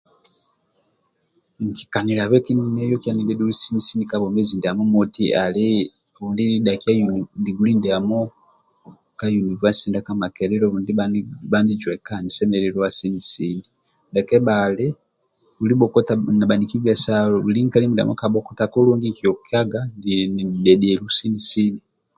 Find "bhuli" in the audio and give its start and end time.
17.39-17.59